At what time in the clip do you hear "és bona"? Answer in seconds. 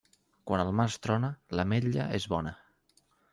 2.21-2.55